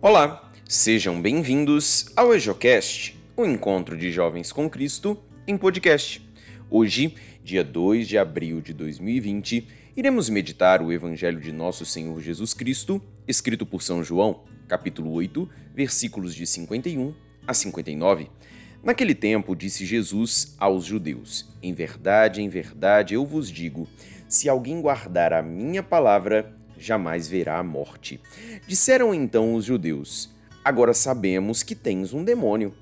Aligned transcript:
Olá, 0.00 0.48
sejam 0.68 1.20
bem-vindos 1.20 2.12
ao 2.14 2.32
EjoCast, 2.32 3.18
o 3.36 3.44
encontro 3.44 3.98
de 3.98 4.12
jovens 4.12 4.52
com 4.52 4.70
Cristo 4.70 5.18
em 5.44 5.58
podcast. 5.58 6.24
Hoje, 6.70 7.16
dia 7.42 7.64
2 7.64 8.06
de 8.06 8.16
abril 8.16 8.60
de 8.60 8.72
2020, 8.72 9.66
iremos 9.96 10.28
meditar 10.28 10.80
o 10.80 10.92
Evangelho 10.92 11.40
de 11.40 11.50
Nosso 11.50 11.84
Senhor 11.84 12.20
Jesus 12.20 12.54
Cristo, 12.54 13.02
escrito 13.26 13.66
por 13.66 13.82
São 13.82 14.04
João, 14.04 14.44
capítulo 14.68 15.10
8, 15.10 15.50
versículos 15.74 16.32
de 16.32 16.46
51 16.46 17.12
a 17.44 17.52
59. 17.52 18.30
Naquele 18.84 19.16
tempo, 19.16 19.56
disse 19.56 19.84
Jesus 19.84 20.54
aos 20.60 20.84
judeus: 20.84 21.52
Em 21.60 21.74
verdade, 21.74 22.40
em 22.40 22.48
verdade, 22.48 23.14
eu 23.14 23.26
vos 23.26 23.50
digo: 23.50 23.88
se 24.28 24.48
alguém 24.48 24.80
guardar 24.80 25.32
a 25.32 25.42
minha 25.42 25.82
palavra, 25.82 26.56
jamais 26.78 27.28
verá 27.28 27.58
a 27.58 27.62
morte. 27.62 28.20
Disseram 28.66 29.12
então 29.12 29.54
os 29.54 29.64
judeus: 29.64 30.30
Agora 30.64 30.94
sabemos 30.94 31.62
que 31.62 31.74
tens 31.74 32.12
um 32.12 32.24
demônio. 32.24 32.74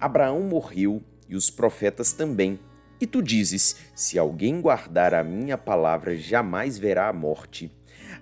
Abraão 0.00 0.40
morreu 0.42 1.02
e 1.28 1.36
os 1.36 1.50
profetas 1.50 2.12
também. 2.12 2.58
E 3.00 3.06
tu 3.06 3.22
dizes: 3.22 3.76
Se 3.94 4.18
alguém 4.18 4.60
guardar 4.60 5.14
a 5.14 5.24
minha 5.24 5.58
palavra, 5.58 6.16
jamais 6.16 6.78
verá 6.78 7.08
a 7.08 7.12
morte. 7.12 7.70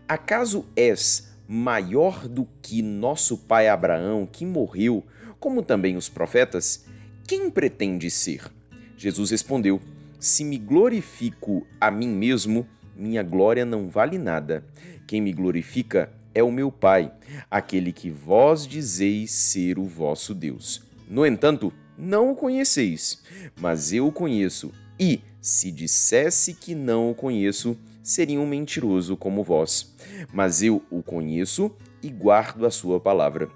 Acaso 0.08 0.66
és 0.76 1.32
maior 1.46 2.26
do 2.26 2.48
que 2.60 2.82
nosso 2.82 3.36
pai 3.36 3.68
Abraão, 3.68 4.26
que 4.30 4.46
morreu, 4.46 5.04
como 5.38 5.62
também 5.62 5.96
os 5.96 6.08
profetas? 6.08 6.86
Quem 7.26 7.50
pretende 7.50 8.10
ser? 8.10 8.50
Jesus 8.96 9.30
respondeu: 9.30 9.80
Se 10.18 10.44
me 10.44 10.58
glorifico 10.58 11.66
a 11.80 11.90
mim 11.90 12.08
mesmo, 12.08 12.66
minha 12.96 13.22
glória 13.22 13.64
não 13.64 13.88
vale 13.88 14.18
nada. 14.18 14.64
Quem 15.06 15.20
me 15.20 15.32
glorifica 15.32 16.10
é 16.34 16.42
o 16.42 16.50
meu 16.50 16.70
Pai, 16.70 17.12
aquele 17.50 17.92
que 17.92 18.10
vós 18.10 18.66
dizeis 18.66 19.30
ser 19.30 19.78
o 19.78 19.84
vosso 19.84 20.34
Deus. 20.34 20.82
No 21.08 21.26
entanto, 21.26 21.72
não 21.96 22.30
o 22.30 22.34
conheceis, 22.34 23.22
mas 23.60 23.92
eu 23.92 24.06
o 24.06 24.12
conheço, 24.12 24.72
e, 24.98 25.20
se 25.40 25.70
dissesse 25.70 26.54
que 26.54 26.74
não 26.74 27.10
o 27.10 27.14
conheço, 27.14 27.76
seria 28.02 28.40
um 28.40 28.46
mentiroso 28.46 29.16
como 29.16 29.42
vós. 29.42 29.94
Mas 30.32 30.62
eu 30.62 30.82
o 30.90 31.02
conheço 31.02 31.74
e 32.02 32.08
guardo 32.08 32.64
a 32.66 32.70
sua 32.70 32.98
palavra. 32.98 33.48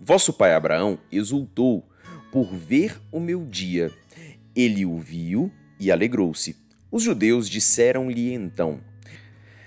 Vosso 0.00 0.32
pai 0.32 0.54
Abraão 0.54 0.98
exultou 1.10 1.84
por 2.30 2.54
ver 2.54 3.00
o 3.10 3.20
meu 3.20 3.44
dia. 3.44 3.90
Ele 4.54 4.84
o 4.86 4.98
viu 4.98 5.50
e 5.78 5.90
alegrou-se. 5.90 6.56
Os 6.90 7.02
judeus 7.02 7.48
disseram-lhe 7.48 8.32
então: 8.32 8.80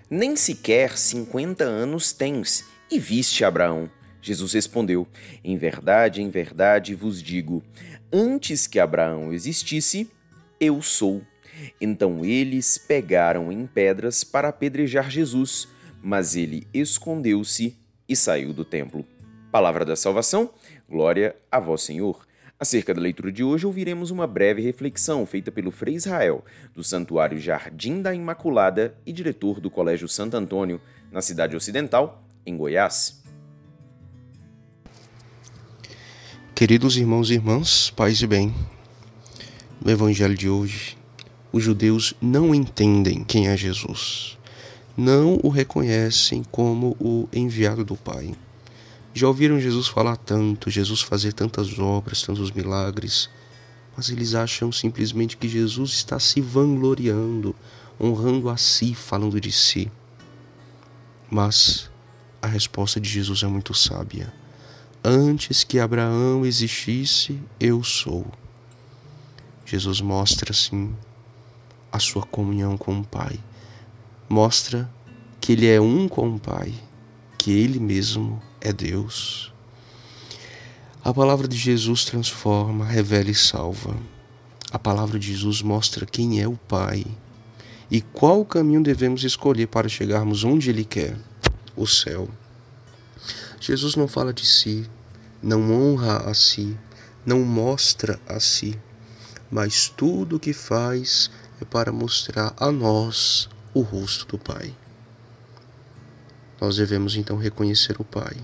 Nem 0.09 0.35
sequer 0.35 0.97
cinquenta 0.97 1.63
anos 1.63 2.11
tens, 2.11 2.65
e 2.89 2.99
viste 2.99 3.45
Abraão. 3.45 3.89
Jesus 4.21 4.53
respondeu: 4.53 5.07
Em 5.43 5.57
verdade, 5.57 6.21
em 6.21 6.29
verdade 6.29 6.95
vos 6.95 7.21
digo: 7.21 7.63
antes 8.11 8.67
que 8.67 8.79
Abraão 8.79 9.33
existisse, 9.33 10.09
eu 10.59 10.81
sou. 10.81 11.21
Então 11.79 12.25
eles 12.25 12.77
pegaram 12.77 13.51
em 13.51 13.67
pedras 13.67 14.23
para 14.23 14.49
apedrejar 14.49 15.09
Jesus, 15.09 15.67
mas 16.01 16.35
ele 16.35 16.67
escondeu-se 16.73 17.77
e 18.07 18.15
saiu 18.15 18.53
do 18.53 18.65
templo. 18.65 19.05
Palavra 19.51 19.85
da 19.85 19.95
salvação, 19.95 20.49
glória 20.89 21.35
a 21.51 21.59
vós, 21.59 21.83
Senhor. 21.83 22.25
Acerca 22.61 22.93
da 22.93 23.01
leitura 23.01 23.31
de 23.31 23.43
hoje, 23.43 23.65
ouviremos 23.65 24.11
uma 24.11 24.27
breve 24.27 24.61
reflexão 24.61 25.25
feita 25.25 25.51
pelo 25.51 25.71
Frei 25.71 25.95
Israel, 25.95 26.45
do 26.75 26.83
Santuário 26.83 27.39
Jardim 27.39 28.03
da 28.03 28.13
Imaculada 28.13 28.95
e 29.03 29.11
diretor 29.11 29.59
do 29.59 29.67
Colégio 29.67 30.07
Santo 30.07 30.37
Antônio, 30.37 30.79
na 31.11 31.23
cidade 31.23 31.55
ocidental, 31.55 32.23
em 32.45 32.55
Goiás. 32.55 33.19
Queridos 36.53 36.97
irmãos 36.97 37.31
e 37.31 37.33
irmãs, 37.33 37.89
paz 37.89 38.21
e 38.21 38.27
bem, 38.27 38.53
no 39.83 39.89
Evangelho 39.89 40.37
de 40.37 40.47
hoje, 40.47 40.95
os 41.51 41.63
judeus 41.63 42.13
não 42.21 42.53
entendem 42.53 43.23
quem 43.23 43.47
é 43.47 43.57
Jesus, 43.57 44.37
não 44.95 45.39
o 45.41 45.49
reconhecem 45.49 46.43
como 46.51 46.95
o 46.99 47.27
enviado 47.33 47.83
do 47.83 47.95
Pai 47.95 48.35
já 49.13 49.27
ouviram 49.27 49.59
Jesus 49.59 49.87
falar 49.87 50.15
tanto, 50.15 50.69
Jesus 50.69 51.01
fazer 51.01 51.33
tantas 51.33 51.77
obras, 51.77 52.21
tantos 52.21 52.49
milagres, 52.51 53.29
mas 53.95 54.09
eles 54.09 54.33
acham 54.33 54.71
simplesmente 54.71 55.35
que 55.35 55.49
Jesus 55.49 55.91
está 55.91 56.19
se 56.19 56.39
vangloriando, 56.39 57.55
honrando 57.99 58.49
a 58.49 58.55
si, 58.55 58.95
falando 58.95 59.39
de 59.39 59.51
si. 59.51 59.91
Mas 61.29 61.89
a 62.41 62.47
resposta 62.47 62.99
de 62.99 63.09
Jesus 63.09 63.43
é 63.43 63.47
muito 63.47 63.73
sábia. 63.73 64.33
Antes 65.03 65.63
que 65.63 65.79
Abraão 65.79 66.45
existisse, 66.45 67.39
eu 67.59 67.83
sou. 67.83 68.25
Jesus 69.65 69.99
mostra 69.99 70.51
assim 70.51 70.95
a 71.91 71.99
sua 71.99 72.23
comunhão 72.23 72.77
com 72.77 72.99
o 72.99 73.03
Pai. 73.03 73.39
Mostra 74.29 74.89
que 75.39 75.51
ele 75.51 75.67
é 75.67 75.81
um 75.81 76.07
com 76.07 76.35
o 76.35 76.39
Pai, 76.39 76.73
que 77.41 77.49
ele 77.49 77.79
mesmo 77.79 78.39
é 78.61 78.71
Deus. 78.71 79.51
A 81.03 81.11
palavra 81.11 81.47
de 81.47 81.57
Jesus 81.57 82.05
transforma, 82.05 82.85
revela 82.85 83.31
e 83.31 83.33
salva. 83.33 83.97
A 84.71 84.77
palavra 84.77 85.17
de 85.17 85.33
Jesus 85.33 85.63
mostra 85.63 86.05
quem 86.05 86.39
é 86.39 86.47
o 86.47 86.55
Pai 86.55 87.03
e 87.89 87.99
qual 87.99 88.45
caminho 88.45 88.83
devemos 88.83 89.23
escolher 89.23 89.65
para 89.65 89.89
chegarmos 89.89 90.43
onde 90.43 90.69
Ele 90.69 90.85
quer 90.85 91.17
o 91.75 91.87
céu. 91.87 92.29
Jesus 93.59 93.95
não 93.95 94.07
fala 94.07 94.31
de 94.31 94.45
si, 94.45 94.87
não 95.41 95.71
honra 95.71 96.17
a 96.29 96.35
si, 96.35 96.77
não 97.25 97.39
mostra 97.39 98.19
a 98.27 98.39
si, 98.39 98.79
mas 99.49 99.89
tudo 99.89 100.35
o 100.35 100.39
que 100.39 100.53
faz 100.53 101.31
é 101.59 101.65
para 101.65 101.91
mostrar 101.91 102.53
a 102.55 102.71
nós 102.71 103.49
o 103.73 103.81
rosto 103.81 104.27
do 104.27 104.37
Pai. 104.37 104.75
Nós 106.61 106.75
devemos 106.77 107.15
então 107.15 107.37
reconhecer 107.37 107.99
o 107.99 108.03
Pai 108.03 108.37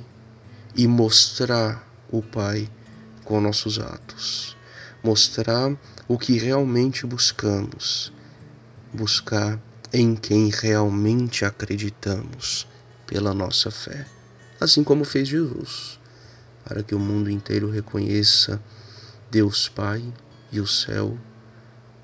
e 0.75 0.87
mostrar 0.87 1.87
o 2.09 2.23
Pai 2.23 2.67
com 3.23 3.39
nossos 3.39 3.77
atos, 3.77 4.57
mostrar 5.03 5.77
o 6.07 6.17
que 6.17 6.35
realmente 6.39 7.05
buscamos, 7.05 8.11
buscar 8.91 9.61
em 9.93 10.15
quem 10.15 10.49
realmente 10.49 11.45
acreditamos 11.45 12.67
pela 13.05 13.35
nossa 13.35 13.69
fé, 13.69 14.07
assim 14.59 14.83
como 14.83 15.05
fez 15.05 15.27
Jesus, 15.27 15.99
para 16.65 16.81
que 16.81 16.95
o 16.95 16.99
mundo 16.99 17.29
inteiro 17.29 17.69
reconheça 17.69 18.59
Deus 19.29 19.69
Pai 19.69 20.03
e 20.51 20.59
o 20.59 20.65
céu 20.65 21.15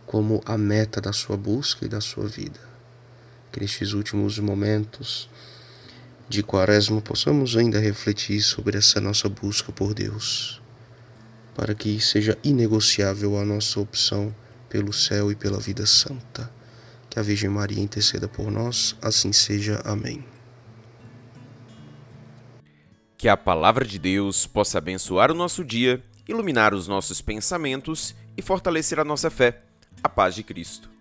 como 0.06 0.44
a 0.46 0.60
meta 0.60 1.02
da 1.02 1.12
sua 1.12 1.36
busca 1.36 1.86
e 1.86 1.90
da 1.90 2.00
sua 2.00 2.28
vida. 2.28 2.60
Que 3.52 3.60
nestes 3.60 3.94
últimos 3.94 4.38
momentos 4.38 5.28
de 6.28 6.42
Quaresma 6.42 7.02
possamos 7.02 7.56
ainda 7.56 7.80
refletir 7.80 8.42
sobre 8.42 8.78
essa 8.78 9.00
nossa 9.02 9.28
busca 9.28 9.72
por 9.72 9.94
Deus, 9.94 10.62
para 11.56 11.76
que 11.76 12.00
seja 12.00 12.38
inegociável 12.44 13.38
a 13.38 13.46
nossa 13.46 13.80
opção 13.80 14.34
pelo 14.70 14.92
céu 14.92 15.32
e 15.32 15.36
pela 15.36 15.60
vida 15.60 15.86
santa. 15.86 16.50
Que 17.10 17.20
a 17.20 17.22
Virgem 17.22 17.50
Maria 17.50 17.84
interceda 17.84 18.28
por 18.28 18.50
nós, 18.50 18.96
assim 19.00 19.32
seja. 19.32 19.80
Amém. 19.86 20.26
Que 23.16 23.30
a 23.30 23.38
palavra 23.38 23.86
de 23.86 24.00
Deus 24.00 24.48
possa 24.48 24.80
abençoar 24.80 25.32
o 25.32 25.36
nosso 25.36 25.64
dia, 25.64 26.04
iluminar 26.28 26.74
os 26.74 26.88
nossos 26.88 27.22
pensamentos 27.22 28.16
e 28.36 28.42
fortalecer 28.42 29.00
a 29.00 29.06
nossa 29.06 29.30
fé. 29.30 29.62
A 30.02 30.10
paz 30.10 30.34
de 30.34 30.42
Cristo. 30.42 30.93